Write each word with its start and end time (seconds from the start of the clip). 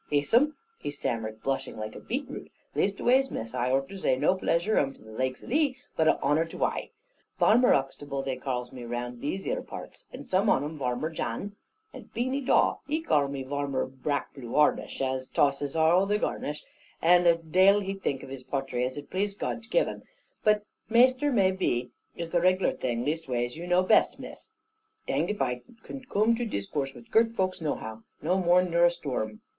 "Ees 0.09 0.33
'um," 0.33 0.55
he 0.79 0.89
stammered, 0.89 1.43
blushing 1.43 1.77
like 1.77 1.95
a 1.95 1.99
beet 1.99 2.25
root, 2.27 2.51
"leastways 2.73 3.29
Miss, 3.29 3.53
I 3.53 3.69
ort 3.69 3.87
to 3.89 3.99
zay, 3.99 4.15
no 4.15 4.33
plasure 4.33 4.79
'um 4.79 4.93
to 4.93 5.01
the 5.03 5.11
laikes 5.11 5.43
of 5.43 5.49
thee, 5.49 5.77
but 5.95 6.07
a 6.07 6.19
honour 6.23 6.45
to 6.45 6.63
ai. 6.65 6.89
Varmer 7.39 7.73
Uxtable 7.73 8.25
they 8.25 8.35
karls 8.35 8.71
me 8.71 8.83
round 8.83 9.13
about 9.17 9.21
these 9.21 9.45
'ere 9.45 9.61
parts, 9.61 10.07
and 10.11 10.27
some 10.27 10.49
on 10.49 10.63
'em 10.63 10.79
Varmer 10.79 11.11
Jan, 11.13 11.55
and 11.93 12.11
Beany 12.15 12.41
Dawe, 12.41 12.79
he 12.87 12.99
karl 12.99 13.27
me 13.27 13.43
'Varmer 13.43 13.85
Brak 13.85 14.33
plew 14.33 14.53
harnish, 14.55 15.01
as 15.01 15.27
tosses 15.27 15.75
arl 15.75 16.07
they 16.07 16.17
Garnish,' 16.17 16.65
and 16.99 17.27
a 17.27 17.35
dale 17.35 17.81
he 17.81 17.93
think 17.93 18.23
of 18.23 18.29
his 18.29 18.41
potry 18.43 18.83
as 18.83 18.97
it 18.97 19.11
please 19.11 19.35
God 19.35 19.61
to 19.61 19.69
give 19.69 19.87
'un: 19.87 20.01
but 20.43 20.65
Maister, 20.89 21.31
may 21.31 21.51
be, 21.51 21.91
is 22.17 22.31
the 22.31 22.41
riglar 22.41 22.75
thing, 22.75 23.05
leastways 23.05 23.55
you 23.55 23.67
knows 23.67 23.87
best, 23.87 24.17
Miss." 24.19 24.49
"Danged 25.05 25.29
if 25.29 25.43
I 25.43 25.61
can 25.83 26.05
coom 26.05 26.35
to 26.37 26.45
discourse 26.47 26.95
with 26.95 27.11
girt 27.11 27.35
folks 27.35 27.61
nohow, 27.61 28.01
no 28.23 28.39
more 28.39 28.63
nor 28.63 28.85
a 28.85 28.89
sto 28.89 29.13
un." 29.17 29.41